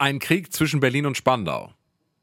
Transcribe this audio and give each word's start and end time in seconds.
Ein 0.00 0.20
Krieg 0.20 0.52
zwischen 0.52 0.78
Berlin 0.78 1.06
und 1.06 1.16
Spandau. 1.16 1.72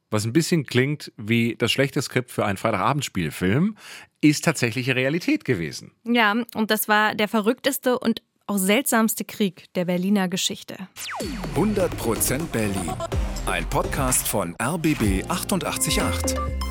Was 0.09 0.23
ein 0.25 0.31
bisschen 0.31 0.65
klingt 0.65 1.11
wie 1.17 1.55
das 1.57 1.73
schlechte 1.73 2.01
Skript 2.01 2.31
für 2.31 2.45
einen 2.45 2.55
Freitagabendspielfilm, 2.55 3.75
ist 4.21 4.45
tatsächliche 4.45 4.95
Realität 4.95 5.43
gewesen. 5.43 5.91
Ja, 6.05 6.33
und 6.53 6.71
das 6.71 6.87
war 6.87 7.15
der 7.15 7.27
verrückteste 7.27 7.99
und 7.99 8.21
auch 8.47 8.57
seltsamste 8.57 9.25
Krieg 9.25 9.65
der 9.75 9.83
Berliner 9.85 10.29
Geschichte. 10.29 10.87
100% 11.55 12.45
Berlin. 12.45 12.93
Ein 13.45 13.69
Podcast 13.69 14.25
von 14.25 14.55
RBB 14.61 15.25
888. 15.27 16.64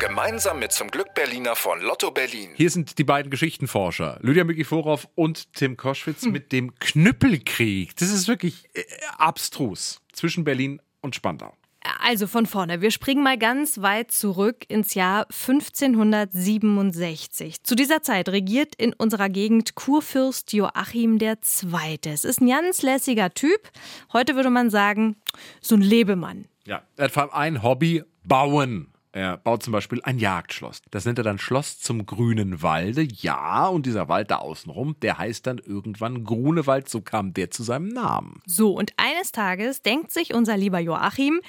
Gemeinsam 0.00 0.58
mit 0.58 0.72
zum 0.72 0.90
Glück 0.90 1.14
Berliner 1.14 1.54
von 1.54 1.82
Lotto 1.82 2.10
Berlin. 2.10 2.52
Hier 2.54 2.70
sind 2.70 2.96
die 2.96 3.04
beiden 3.04 3.30
Geschichtenforscher, 3.30 4.18
Lydia 4.22 4.44
Mikiforov 4.44 5.06
und 5.14 5.52
Tim 5.52 5.76
Koschwitz 5.76 6.24
mit 6.24 6.52
dem 6.52 6.74
Knüppelkrieg. 6.76 7.94
Das 7.96 8.10
ist 8.10 8.26
wirklich 8.26 8.64
äh, 8.72 8.82
abstrus 9.18 10.00
zwischen 10.12 10.44
Berlin 10.44 10.80
und 11.02 11.14
Spandau. 11.14 11.52
Also 12.02 12.26
von 12.26 12.46
vorne. 12.46 12.80
Wir 12.80 12.90
springen 12.90 13.22
mal 13.22 13.36
ganz 13.36 13.82
weit 13.82 14.10
zurück 14.10 14.64
ins 14.68 14.94
Jahr 14.94 15.26
1567. 15.26 17.62
Zu 17.62 17.74
dieser 17.74 18.02
Zeit 18.02 18.30
regiert 18.30 18.74
in 18.76 18.94
unserer 18.94 19.28
Gegend 19.28 19.74
Kurfürst 19.74 20.54
Joachim 20.54 21.18
II. 21.20 21.36
Es 22.06 22.24
ist 22.24 22.40
ein 22.40 22.48
ganz 22.48 22.80
lässiger 22.80 23.34
Typ. 23.34 23.70
Heute 24.14 24.34
würde 24.34 24.48
man 24.48 24.70
sagen, 24.70 25.16
so 25.60 25.74
ein 25.74 25.82
Lebemann. 25.82 26.46
Ja, 26.66 26.84
er 26.96 27.04
hat 27.04 27.12
vor 27.12 27.34
allem 27.34 27.34
ein 27.34 27.62
Hobby, 27.62 28.02
bauen. 28.24 28.90
Er 29.12 29.36
baut 29.36 29.62
zum 29.62 29.72
Beispiel 29.72 30.00
ein 30.02 30.18
Jagdschloss. 30.18 30.82
Das 30.90 31.04
nennt 31.04 31.18
er 31.18 31.24
dann 31.24 31.38
Schloss 31.38 31.80
zum 31.80 32.06
grünen 32.06 32.62
Walde. 32.62 33.02
Ja, 33.02 33.66
und 33.66 33.86
dieser 33.86 34.08
Wald 34.08 34.30
da 34.30 34.36
außenrum, 34.36 34.96
der 35.02 35.18
heißt 35.18 35.46
dann 35.46 35.58
irgendwann 35.58 36.24
Grunewald. 36.24 36.88
So 36.88 37.00
kam 37.00 37.34
der 37.34 37.50
zu 37.50 37.64
seinem 37.64 37.88
Namen. 37.88 38.40
So, 38.46 38.72
und 38.72 38.92
eines 38.96 39.32
Tages 39.32 39.82
denkt 39.82 40.12
sich 40.12 40.32
unser 40.32 40.56
lieber 40.56 40.78
Joachim, 40.78 41.40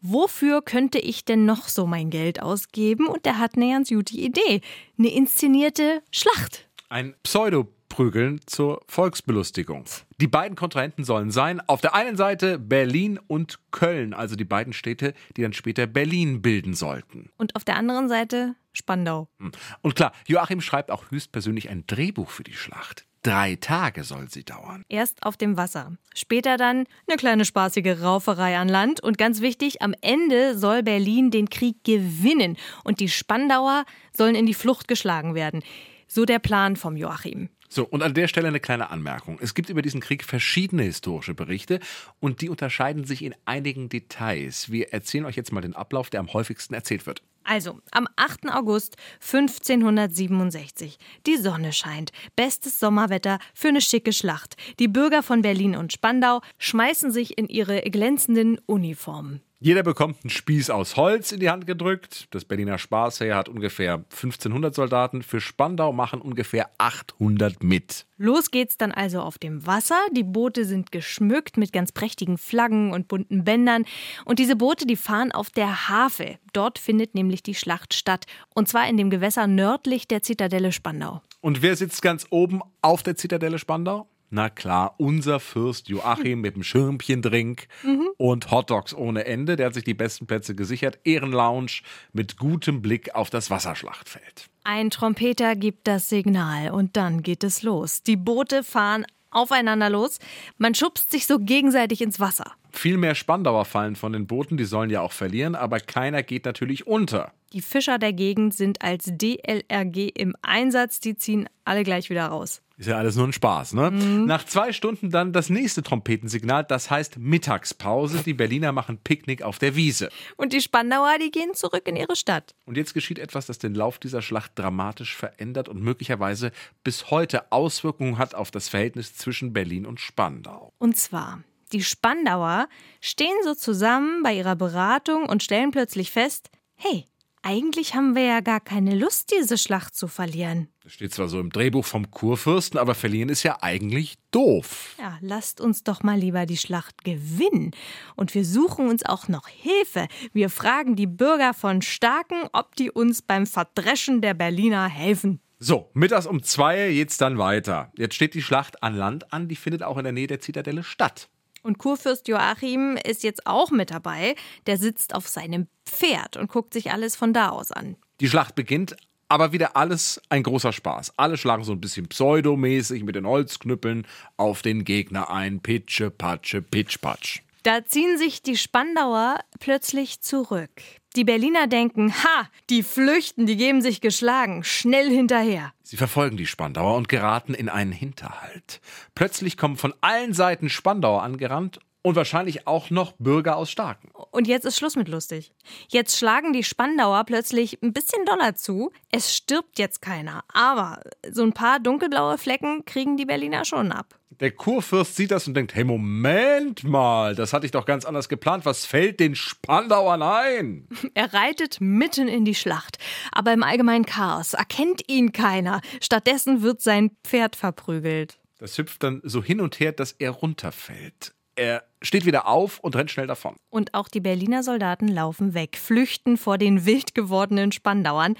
wofür 0.00 0.62
könnte 0.62 0.98
ich 0.98 1.24
denn 1.26 1.44
noch 1.44 1.68
so 1.68 1.86
mein 1.86 2.08
Geld 2.08 2.40
ausgeben? 2.40 3.06
Und 3.06 3.26
der 3.26 3.38
hat 3.38 3.56
eine 3.56 3.70
ganz 3.70 3.90
gute 3.90 4.16
Idee. 4.16 4.62
Eine 4.98 5.12
inszenierte 5.12 6.02
Schlacht. 6.10 6.68
Ein 6.88 7.14
Pseudo 7.22 7.68
Prügeln 8.00 8.40
zur 8.46 8.80
Volksbelustigung. 8.86 9.84
Die 10.22 10.26
beiden 10.26 10.56
Kontrahenten 10.56 11.04
sollen 11.04 11.30
sein, 11.30 11.60
auf 11.68 11.82
der 11.82 11.94
einen 11.94 12.16
Seite 12.16 12.58
Berlin 12.58 13.20
und 13.26 13.58
Köln, 13.72 14.14
also 14.14 14.36
die 14.36 14.46
beiden 14.46 14.72
Städte, 14.72 15.12
die 15.36 15.42
dann 15.42 15.52
später 15.52 15.86
Berlin 15.86 16.40
bilden 16.40 16.72
sollten. 16.72 17.28
Und 17.36 17.56
auf 17.56 17.64
der 17.64 17.76
anderen 17.76 18.08
Seite 18.08 18.54
Spandau. 18.72 19.28
Hm. 19.38 19.52
Und 19.82 19.96
klar, 19.96 20.12
Joachim 20.26 20.62
schreibt 20.62 20.90
auch 20.90 21.10
höchstpersönlich 21.10 21.68
ein 21.68 21.84
Drehbuch 21.86 22.30
für 22.30 22.42
die 22.42 22.54
Schlacht. 22.54 23.04
Drei 23.20 23.56
Tage 23.56 24.02
soll 24.02 24.30
sie 24.30 24.44
dauern. 24.44 24.82
Erst 24.88 25.22
auf 25.22 25.36
dem 25.36 25.58
Wasser. 25.58 25.92
Später 26.14 26.56
dann 26.56 26.86
eine 27.06 27.18
kleine 27.18 27.44
spaßige 27.44 28.00
Rauferei 28.00 28.56
an 28.56 28.70
Land. 28.70 29.02
Und 29.02 29.18
ganz 29.18 29.42
wichtig, 29.42 29.82
am 29.82 29.94
Ende 30.00 30.56
soll 30.56 30.82
Berlin 30.82 31.30
den 31.30 31.50
Krieg 31.50 31.84
gewinnen. 31.84 32.56
Und 32.82 33.00
die 33.00 33.10
Spandauer 33.10 33.84
sollen 34.16 34.36
in 34.36 34.46
die 34.46 34.54
Flucht 34.54 34.88
geschlagen 34.88 35.34
werden. 35.34 35.62
So 36.08 36.24
der 36.24 36.38
Plan 36.38 36.76
vom 36.76 36.96
Joachim. 36.96 37.50
So, 37.72 37.84
und 37.84 38.02
an 38.02 38.14
der 38.14 38.26
Stelle 38.26 38.48
eine 38.48 38.58
kleine 38.58 38.90
Anmerkung. 38.90 39.38
Es 39.40 39.54
gibt 39.54 39.70
über 39.70 39.80
diesen 39.80 40.00
Krieg 40.00 40.24
verschiedene 40.24 40.82
historische 40.82 41.34
Berichte 41.34 41.78
und 42.18 42.40
die 42.40 42.48
unterscheiden 42.48 43.04
sich 43.04 43.22
in 43.22 43.32
einigen 43.44 43.88
Details. 43.88 44.72
Wir 44.72 44.92
erzählen 44.92 45.24
euch 45.24 45.36
jetzt 45.36 45.52
mal 45.52 45.60
den 45.60 45.76
Ablauf, 45.76 46.10
der 46.10 46.18
am 46.18 46.32
häufigsten 46.32 46.74
erzählt 46.74 47.06
wird. 47.06 47.22
Also, 47.44 47.78
am 47.92 48.08
8. 48.16 48.50
August 48.50 48.96
1567. 49.20 50.98
Die 51.28 51.36
Sonne 51.36 51.72
scheint. 51.72 52.10
Bestes 52.34 52.80
Sommerwetter 52.80 53.38
für 53.54 53.68
eine 53.68 53.80
schicke 53.80 54.12
Schlacht. 54.12 54.56
Die 54.80 54.88
Bürger 54.88 55.22
von 55.22 55.42
Berlin 55.42 55.76
und 55.76 55.92
Spandau 55.92 56.40
schmeißen 56.58 57.12
sich 57.12 57.38
in 57.38 57.46
ihre 57.46 57.82
glänzenden 57.82 58.58
Uniformen. 58.66 59.42
Jeder 59.62 59.82
bekommt 59.82 60.16
einen 60.24 60.30
Spieß 60.30 60.70
aus 60.70 60.96
Holz 60.96 61.32
in 61.32 61.40
die 61.40 61.50
Hand 61.50 61.66
gedrückt. 61.66 62.28
Das 62.30 62.46
Berliner 62.46 62.78
Spaßheer 62.78 63.36
hat 63.36 63.50
ungefähr 63.50 63.96
1500 63.96 64.74
Soldaten. 64.74 65.22
Für 65.22 65.38
Spandau 65.42 65.92
machen 65.92 66.22
ungefähr 66.22 66.70
800 66.78 67.62
mit. 67.62 68.06
Los 68.16 68.50
geht's 68.50 68.78
dann 68.78 68.90
also 68.90 69.20
auf 69.20 69.36
dem 69.36 69.66
Wasser. 69.66 69.98
Die 70.16 70.22
Boote 70.22 70.64
sind 70.64 70.92
geschmückt 70.92 71.58
mit 71.58 71.74
ganz 71.74 71.92
prächtigen 71.92 72.38
Flaggen 72.38 72.94
und 72.94 73.06
bunten 73.06 73.44
Bändern. 73.44 73.84
Und 74.24 74.38
diese 74.38 74.56
Boote, 74.56 74.86
die 74.86 74.96
fahren 74.96 75.30
auf 75.30 75.50
der 75.50 75.90
Havel. 75.90 76.38
Dort 76.54 76.78
findet 76.78 77.14
nämlich 77.14 77.42
die 77.42 77.54
Schlacht 77.54 77.92
statt. 77.92 78.24
Und 78.54 78.66
zwar 78.66 78.88
in 78.88 78.96
dem 78.96 79.10
Gewässer 79.10 79.46
nördlich 79.46 80.08
der 80.08 80.22
Zitadelle 80.22 80.72
Spandau. 80.72 81.20
Und 81.42 81.60
wer 81.60 81.76
sitzt 81.76 82.00
ganz 82.00 82.26
oben 82.30 82.62
auf 82.80 83.02
der 83.02 83.16
Zitadelle 83.16 83.58
Spandau? 83.58 84.09
Na 84.30 84.48
klar, 84.48 84.94
unser 84.98 85.40
Fürst 85.40 85.88
Joachim 85.88 86.40
mit 86.40 86.54
dem 86.54 86.62
Schirmchendrink 86.62 87.66
mhm. 87.82 88.08
und 88.16 88.52
Hotdogs 88.52 88.94
ohne 88.94 89.24
Ende. 89.24 89.56
Der 89.56 89.66
hat 89.66 89.74
sich 89.74 89.82
die 89.82 89.94
besten 89.94 90.26
Plätze 90.26 90.54
gesichert. 90.54 91.00
Ehrenlounge 91.02 91.82
mit 92.12 92.36
gutem 92.36 92.80
Blick 92.80 93.14
auf 93.16 93.28
das 93.28 93.50
Wasserschlachtfeld. 93.50 94.48
Ein 94.62 94.90
Trompeter 94.90 95.56
gibt 95.56 95.88
das 95.88 96.08
Signal 96.08 96.70
und 96.70 96.96
dann 96.96 97.22
geht 97.22 97.42
es 97.42 97.62
los. 97.62 98.02
Die 98.04 98.16
Boote 98.16 98.62
fahren 98.62 99.04
aufeinander 99.32 99.90
los. 99.90 100.18
Man 100.58 100.74
schubst 100.74 101.10
sich 101.10 101.26
so 101.26 101.38
gegenseitig 101.38 102.00
ins 102.00 102.20
Wasser. 102.20 102.52
Viel 102.72 102.96
mehr 102.96 103.14
Spandauer 103.14 103.64
fallen 103.64 103.96
von 103.96 104.12
den 104.12 104.26
Booten, 104.26 104.56
die 104.56 104.64
sollen 104.64 104.90
ja 104.90 105.00
auch 105.00 105.12
verlieren, 105.12 105.54
aber 105.54 105.80
keiner 105.80 106.22
geht 106.22 106.44
natürlich 106.44 106.86
unter. 106.86 107.32
Die 107.52 107.62
Fischer 107.62 107.98
der 107.98 108.12
Gegend 108.12 108.54
sind 108.54 108.82
als 108.82 109.06
DLRG 109.06 110.10
im 110.14 110.36
Einsatz, 110.42 111.00
die 111.00 111.16
ziehen 111.16 111.48
alle 111.64 111.82
gleich 111.82 112.08
wieder 112.08 112.26
raus. 112.26 112.62
Ist 112.80 112.86
ja 112.86 112.96
alles 112.96 113.14
nur 113.16 113.26
ein 113.26 113.32
Spaß, 113.34 113.74
ne? 113.74 113.90
Mhm. 113.90 114.24
Nach 114.24 114.42
zwei 114.44 114.72
Stunden 114.72 115.10
dann 115.10 115.34
das 115.34 115.50
nächste 115.50 115.82
Trompetensignal, 115.82 116.64
das 116.64 116.90
heißt 116.90 117.18
Mittagspause. 117.18 118.22
Die 118.24 118.32
Berliner 118.32 118.72
machen 118.72 118.96
Picknick 118.96 119.42
auf 119.42 119.58
der 119.58 119.76
Wiese. 119.76 120.08
Und 120.36 120.54
die 120.54 120.62
Spandauer, 120.62 121.18
die 121.20 121.30
gehen 121.30 121.52
zurück 121.52 121.86
in 121.86 121.96
ihre 121.96 122.16
Stadt. 122.16 122.54
Und 122.64 122.78
jetzt 122.78 122.94
geschieht 122.94 123.18
etwas, 123.18 123.44
das 123.44 123.58
den 123.58 123.74
Lauf 123.74 123.98
dieser 123.98 124.22
Schlacht 124.22 124.52
dramatisch 124.54 125.14
verändert 125.14 125.68
und 125.68 125.82
möglicherweise 125.82 126.52
bis 126.82 127.10
heute 127.10 127.52
Auswirkungen 127.52 128.16
hat 128.16 128.34
auf 128.34 128.50
das 128.50 128.70
Verhältnis 128.70 129.14
zwischen 129.14 129.52
Berlin 129.52 129.84
und 129.84 130.00
Spandau. 130.00 130.72
Und 130.78 130.96
zwar, 130.96 131.40
die 131.72 131.82
Spandauer 131.82 132.68
stehen 133.00 133.36
so 133.44 133.54
zusammen 133.54 134.22
bei 134.22 134.34
ihrer 134.34 134.56
Beratung 134.56 135.26
und 135.26 135.42
stellen 135.42 135.70
plötzlich 135.70 136.10
fest, 136.10 136.50
hey, 136.74 137.06
eigentlich 137.42 137.94
haben 137.94 138.14
wir 138.14 138.24
ja 138.24 138.40
gar 138.40 138.60
keine 138.60 138.94
Lust, 138.94 139.32
diese 139.32 139.56
Schlacht 139.56 139.96
zu 139.96 140.08
verlieren. 140.08 140.68
Das 140.82 140.92
steht 140.92 141.14
zwar 141.14 141.28
so 141.28 141.40
im 141.40 141.50
Drehbuch 141.50 141.86
vom 141.86 142.10
Kurfürsten, 142.10 142.78
aber 142.78 142.94
verlieren 142.94 143.30
ist 143.30 143.44
ja 143.44 143.62
eigentlich 143.62 144.16
doof. 144.30 144.94
Ja, 144.98 145.18
lasst 145.22 145.60
uns 145.60 145.82
doch 145.82 146.02
mal 146.02 146.18
lieber 146.18 146.44
die 146.44 146.58
Schlacht 146.58 147.02
gewinnen. 147.02 147.70
Und 148.14 148.34
wir 148.34 148.44
suchen 148.44 148.88
uns 148.88 149.06
auch 149.06 149.28
noch 149.28 149.48
Hilfe. 149.48 150.06
Wir 150.34 150.50
fragen 150.50 150.96
die 150.96 151.06
Bürger 151.06 151.54
von 151.54 151.80
Starken, 151.80 152.42
ob 152.52 152.76
die 152.76 152.90
uns 152.90 153.22
beim 153.22 153.46
Verdreschen 153.46 154.20
der 154.20 154.34
Berliner 154.34 154.88
helfen. 154.88 155.40
So, 155.58 155.90
mittags 155.94 156.26
um 156.26 156.42
zwei 156.42 156.90
geht's 156.92 157.16
dann 157.16 157.38
weiter. 157.38 157.92
Jetzt 157.96 158.14
steht 158.14 158.34
die 158.34 158.42
Schlacht 158.42 158.82
an 158.82 158.96
Land 158.96 159.32
an, 159.32 159.48
die 159.48 159.56
findet 159.56 159.82
auch 159.82 159.98
in 159.98 160.04
der 160.04 160.12
Nähe 160.12 160.26
der 160.26 160.40
Zitadelle 160.40 160.82
statt. 160.82 161.28
Und 161.62 161.78
Kurfürst 161.78 162.28
Joachim 162.28 162.96
ist 162.96 163.22
jetzt 163.22 163.46
auch 163.46 163.70
mit 163.70 163.90
dabei. 163.90 164.34
Der 164.66 164.76
sitzt 164.76 165.14
auf 165.14 165.28
seinem 165.28 165.66
Pferd 165.86 166.36
und 166.36 166.50
guckt 166.50 166.72
sich 166.72 166.90
alles 166.92 167.16
von 167.16 167.32
da 167.32 167.50
aus 167.50 167.72
an. 167.72 167.96
Die 168.20 168.28
Schlacht 168.28 168.54
beginnt, 168.54 168.96
aber 169.28 169.52
wieder 169.52 169.76
alles 169.76 170.20
ein 170.28 170.42
großer 170.42 170.72
Spaß. 170.72 171.14
Alle 171.16 171.36
schlagen 171.36 171.64
so 171.64 171.72
ein 171.72 171.80
bisschen 171.80 172.08
pseudomäßig 172.08 173.04
mit 173.04 173.14
den 173.14 173.26
Holzknüppeln 173.26 174.06
auf 174.36 174.62
den 174.62 174.84
Gegner 174.84 175.30
ein. 175.30 175.60
Pitsche, 175.60 176.10
Patsche, 176.10 176.62
Pitschpatsch. 176.62 177.40
Da 177.62 177.84
ziehen 177.84 178.16
sich 178.16 178.42
die 178.42 178.56
Spandauer 178.56 179.38
plötzlich 179.58 180.20
zurück. 180.20 180.70
Die 181.16 181.24
Berliner 181.24 181.66
denken, 181.66 182.12
ha, 182.12 182.48
die 182.70 182.82
flüchten, 182.82 183.44
die 183.44 183.56
geben 183.56 183.82
sich 183.82 184.00
geschlagen, 184.00 184.64
schnell 184.64 185.10
hinterher. 185.10 185.72
Sie 185.82 185.96
verfolgen 185.96 186.36
die 186.36 186.46
Spandauer 186.46 186.96
und 186.96 187.08
geraten 187.08 187.52
in 187.52 187.68
einen 187.68 187.92
Hinterhalt. 187.92 188.80
Plötzlich 189.14 189.56
kommen 189.56 189.76
von 189.76 189.92
allen 190.00 190.32
Seiten 190.32 190.70
Spandauer 190.70 191.22
angerannt 191.22 191.80
und 192.02 192.16
wahrscheinlich 192.16 192.66
auch 192.66 192.90
noch 192.90 193.12
Bürger 193.18 193.56
aus 193.56 193.70
Starken. 193.70 194.10
Und 194.30 194.46
jetzt 194.46 194.64
ist 194.64 194.78
Schluss 194.78 194.96
mit 194.96 195.08
lustig. 195.08 195.52
Jetzt 195.88 196.16
schlagen 196.18 196.52
die 196.52 196.64
Spandauer 196.64 197.24
plötzlich 197.24 197.82
ein 197.82 197.92
bisschen 197.92 198.24
doller 198.24 198.54
zu. 198.54 198.90
Es 199.10 199.34
stirbt 199.34 199.78
jetzt 199.78 200.00
keiner. 200.00 200.44
Aber 200.52 201.00
so 201.30 201.42
ein 201.42 201.52
paar 201.52 201.80
dunkelblaue 201.80 202.38
Flecken 202.38 202.84
kriegen 202.84 203.16
die 203.16 203.26
Berliner 203.26 203.64
schon 203.64 203.92
ab. 203.92 204.16
Der 204.40 204.52
Kurfürst 204.52 205.16
sieht 205.16 205.32
das 205.32 205.46
und 205.46 205.54
denkt, 205.54 205.74
hey, 205.74 205.84
Moment 205.84 206.82
mal, 206.82 207.34
das 207.34 207.52
hatte 207.52 207.66
ich 207.66 207.72
doch 207.72 207.84
ganz 207.84 208.06
anders 208.06 208.30
geplant. 208.30 208.64
Was 208.64 208.86
fällt 208.86 209.20
den 209.20 209.34
Spandauern 209.34 210.22
ein? 210.22 210.88
Er 211.14 211.34
reitet 211.34 211.78
mitten 211.80 212.28
in 212.28 212.44
die 212.44 212.54
Schlacht. 212.54 212.96
Aber 213.32 213.52
im 213.52 213.62
allgemeinen 213.62 214.06
Chaos 214.06 214.54
erkennt 214.54 215.02
ihn 215.08 215.32
keiner. 215.32 215.82
Stattdessen 216.00 216.62
wird 216.62 216.80
sein 216.80 217.10
Pferd 217.24 217.56
verprügelt. 217.56 218.38
Das 218.58 218.78
hüpft 218.78 219.02
dann 219.02 219.20
so 219.24 219.42
hin 219.42 219.60
und 219.60 219.80
her, 219.80 219.92
dass 219.92 220.12
er 220.12 220.30
runterfällt. 220.30 221.34
Er 221.56 221.84
steht 222.02 222.26
wieder 222.26 222.46
auf 222.46 222.78
und 222.80 222.96
rennt 222.96 223.10
schnell 223.10 223.26
davon. 223.26 223.56
Und 223.68 223.94
auch 223.94 224.08
die 224.08 224.20
Berliner 224.20 224.62
Soldaten 224.62 225.08
laufen 225.08 225.54
weg, 225.54 225.76
flüchten 225.76 226.36
vor 226.36 226.58
den 226.58 226.86
wild 226.86 227.14
gewordenen 227.14 227.72
Spandauern. 227.72 228.36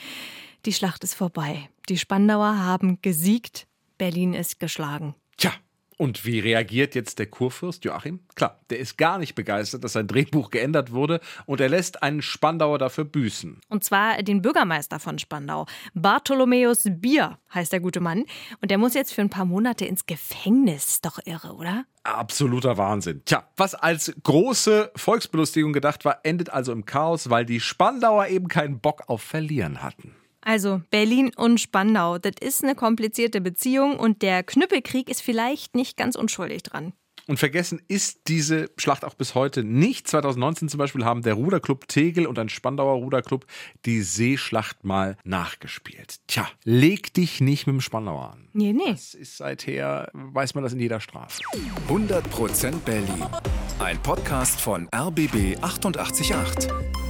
Die 0.66 0.72
Schlacht 0.72 1.04
ist 1.04 1.14
vorbei. 1.14 1.68
Die 1.88 1.98
Spandauer 1.98 2.58
haben 2.58 3.00
gesiegt. 3.02 3.66
Berlin 3.98 4.34
ist 4.34 4.60
geschlagen. 4.60 5.14
Tja, 5.36 5.52
Und 6.00 6.24
wie 6.24 6.38
reagiert 6.38 6.94
jetzt 6.94 7.18
der 7.18 7.26
Kurfürst 7.26 7.84
Joachim? 7.84 8.20
Klar, 8.34 8.58
der 8.70 8.78
ist 8.78 8.96
gar 8.96 9.18
nicht 9.18 9.34
begeistert, 9.34 9.84
dass 9.84 9.92
sein 9.92 10.06
Drehbuch 10.06 10.48
geändert 10.48 10.92
wurde 10.92 11.20
und 11.44 11.60
er 11.60 11.68
lässt 11.68 12.02
einen 12.02 12.22
Spandauer 12.22 12.78
dafür 12.78 13.04
büßen. 13.04 13.60
Und 13.68 13.84
zwar 13.84 14.22
den 14.22 14.40
Bürgermeister 14.40 14.98
von 14.98 15.18
Spandau. 15.18 15.66
Bartholomäus 15.92 16.84
Bier 16.88 17.36
heißt 17.52 17.70
der 17.74 17.80
gute 17.80 18.00
Mann. 18.00 18.24
Und 18.62 18.70
der 18.70 18.78
muss 18.78 18.94
jetzt 18.94 19.12
für 19.12 19.20
ein 19.20 19.28
paar 19.28 19.44
Monate 19.44 19.84
ins 19.84 20.06
Gefängnis. 20.06 21.02
Doch 21.02 21.18
irre, 21.26 21.52
oder? 21.52 21.84
Absoluter 22.02 22.78
Wahnsinn. 22.78 23.20
Tja, 23.26 23.46
was 23.58 23.74
als 23.74 24.10
große 24.22 24.92
Volksbelustigung 24.96 25.74
gedacht 25.74 26.06
war, 26.06 26.20
endet 26.22 26.48
also 26.48 26.72
im 26.72 26.86
Chaos, 26.86 27.28
weil 27.28 27.44
die 27.44 27.60
Spandauer 27.60 28.28
eben 28.28 28.48
keinen 28.48 28.80
Bock 28.80 29.02
auf 29.08 29.20
Verlieren 29.20 29.82
hatten. 29.82 30.16
Also 30.42 30.82
Berlin 30.90 31.32
und 31.36 31.60
Spandau, 31.60 32.18
das 32.18 32.32
ist 32.40 32.64
eine 32.64 32.74
komplizierte 32.74 33.40
Beziehung 33.40 33.98
und 33.98 34.22
der 34.22 34.42
Knüppelkrieg 34.42 35.08
ist 35.08 35.22
vielleicht 35.22 35.74
nicht 35.74 35.96
ganz 35.96 36.16
unschuldig 36.16 36.62
dran. 36.62 36.92
Und 37.26 37.36
vergessen 37.36 37.80
ist 37.86 38.22
diese 38.26 38.70
Schlacht 38.76 39.04
auch 39.04 39.14
bis 39.14 39.36
heute 39.36 39.62
nicht. 39.62 40.08
2019 40.08 40.68
zum 40.68 40.78
Beispiel 40.78 41.04
haben 41.04 41.22
der 41.22 41.34
Ruderclub 41.34 41.86
Tegel 41.86 42.26
und 42.26 42.38
ein 42.38 42.48
Spandauer 42.48 42.94
Ruderclub 42.94 43.46
die 43.84 44.02
Seeschlacht 44.02 44.82
mal 44.84 45.16
nachgespielt. 45.22 46.16
Tja, 46.26 46.48
leg 46.64 47.14
dich 47.14 47.40
nicht 47.40 47.68
mit 47.68 47.74
dem 47.74 47.80
Spandauer 47.82 48.32
an. 48.32 48.48
Nee, 48.52 48.72
nee. 48.72 48.90
Das 48.90 49.14
ist 49.14 49.36
seither, 49.36 50.10
weiß 50.12 50.54
man 50.54 50.64
das 50.64 50.72
in 50.72 50.80
jeder 50.80 50.98
Straße. 51.00 51.42
100% 51.88 52.80
Berlin. 52.84 53.24
Ein 53.78 54.02
Podcast 54.02 54.60
von 54.60 54.88
RBB 54.92 55.62
888. 55.62 57.09